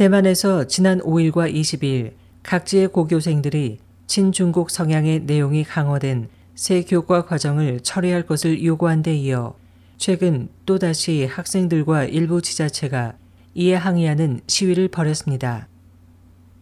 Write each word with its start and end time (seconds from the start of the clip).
대만에서 0.00 0.66
지난 0.66 0.98
5일과 1.00 1.52
20일 1.54 2.12
각지의 2.42 2.88
고교생들이 2.88 3.80
친중국 4.06 4.70
성향의 4.70 5.24
내용이 5.24 5.62
강화된 5.62 6.30
새 6.54 6.80
교과 6.84 7.26
과정을 7.26 7.80
철회할 7.80 8.24
것을 8.24 8.64
요구한 8.64 9.02
데 9.02 9.14
이어 9.14 9.54
최근 9.98 10.48
또다시 10.64 11.26
학생들과 11.26 12.04
일부 12.04 12.40
지자체가 12.40 13.12
이에 13.54 13.74
항의하는 13.74 14.40
시위를 14.46 14.88
벌였습니다. 14.88 15.68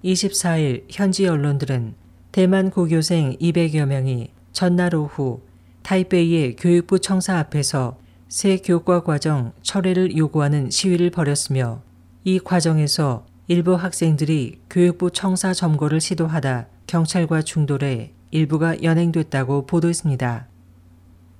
24일 0.02 0.86
현지 0.91 1.29
언론들은 1.29 1.95
대만 2.32 2.70
고교생 2.70 3.36
200여 3.36 3.86
명이 3.86 4.32
전날 4.50 4.96
오후 4.96 5.43
타이베이의 5.84 6.57
교육부 6.57 6.98
청사 6.98 7.39
앞에서 7.39 8.00
새 8.27 8.57
교과 8.57 9.05
과정 9.05 9.52
철회를 9.62 10.16
요구하는 10.16 10.70
시위를 10.70 11.11
벌였으며 11.11 11.82
이 12.25 12.39
과정에서 12.39 13.27
일부 13.50 13.76
학생들이 13.76 14.60
교육부 14.68 15.10
청사 15.10 15.54
점거를 15.54 16.02
시도하다 16.02 16.66
경찰과 16.86 17.41
충돌해 17.41 18.12
일부가 18.30 18.82
연행됐다고 18.82 19.64
보도했습니다. 19.64 20.46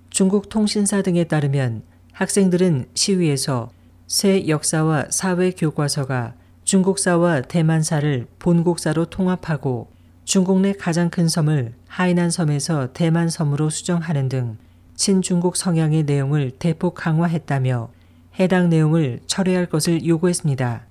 중국 0.09 0.49
통신사 0.49 1.03
등에 1.03 1.25
따르면 1.25 1.83
학생들은 2.13 2.87
시위에서 2.95 3.69
새 4.07 4.49
역사와 4.49 5.09
사회 5.11 5.51
교과서가 5.51 6.33
중국사와 6.65 7.43
대만사를 7.43 8.27
본국사로 8.39 9.05
통합하고 9.11 9.91
중국 10.25 10.63
내 10.63 10.73
가장 10.73 11.11
큰 11.11 11.29
섬을 11.29 11.75
하이난 11.89 12.31
섬에서 12.31 12.95
대만 12.95 13.29
섬으로 13.29 13.69
수정하는 13.69 14.31
등 14.31 14.57
친중국 14.95 15.59
성향의 15.59 16.05
내용을 16.05 16.53
대폭 16.53 16.95
강화했다며 16.95 17.91
해당 18.41 18.71
내용을 18.71 19.21
철회할 19.27 19.67
것을 19.67 20.07
요구했습니다. 20.07 20.88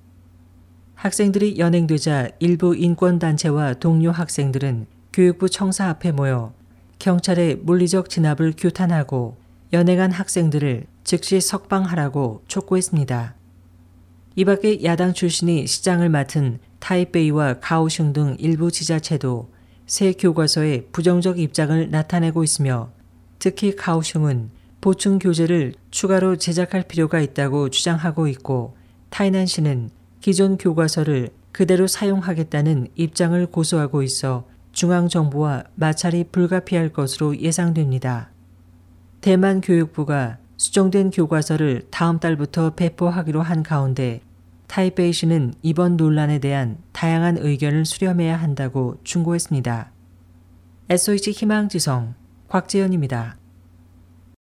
학생들이 0.98 1.58
연행되자 1.58 2.28
일부 2.40 2.74
인권단체와 2.74 3.74
동료 3.74 4.10
학생들은 4.10 4.86
교육부 5.12 5.48
청사 5.48 5.88
앞에 5.90 6.10
모여 6.10 6.52
경찰의 6.98 7.60
물리적 7.62 8.10
진압을 8.10 8.54
규탄하고 8.58 9.36
연행한 9.72 10.10
학생들을 10.10 10.86
즉시 11.04 11.40
석방하라고 11.40 12.42
촉구했습니다. 12.48 13.36
이 14.34 14.44
밖에 14.44 14.82
야당 14.82 15.14
출신이 15.14 15.68
시장을 15.68 16.08
맡은 16.08 16.58
타이베이와 16.80 17.60
가오슝 17.60 18.12
등 18.12 18.34
일부 18.40 18.72
지자체도 18.72 19.52
새 19.86 20.12
교과서에 20.12 20.86
부정적 20.90 21.38
입장을 21.38 21.92
나타내고 21.92 22.42
있으며 22.42 22.90
특히 23.38 23.76
가오슝은 23.76 24.50
보충 24.80 25.20
교재를 25.20 25.74
추가로 25.92 26.38
제작할 26.38 26.82
필요가 26.82 27.20
있다고 27.20 27.68
주장하고 27.68 28.26
있고 28.26 28.76
타이난시는 29.10 29.90
기존 30.20 30.58
교과서를 30.58 31.30
그대로 31.52 31.86
사용하겠다는 31.86 32.88
입장을 32.94 33.46
고수하고 33.46 34.02
있어 34.02 34.46
중앙정부와 34.72 35.64
마찰이 35.74 36.24
불가피할 36.30 36.90
것으로 36.90 37.36
예상됩니다. 37.38 38.30
대만 39.20 39.60
교육부가 39.60 40.38
수정된 40.56 41.10
교과서를 41.10 41.86
다음 41.90 42.18
달부터 42.18 42.74
배포하기로 42.74 43.42
한 43.42 43.62
가운데 43.62 44.20
타이베이시는 44.68 45.54
이번 45.62 45.96
논란에 45.96 46.38
대한 46.38 46.78
다양한 46.92 47.38
의견을 47.38 47.86
수렴해야 47.86 48.36
한다고 48.36 48.98
충고했습니다. 49.02 49.90
SOH 50.90 51.32
희망지성 51.32 52.14
곽재현입니다. 52.48 53.36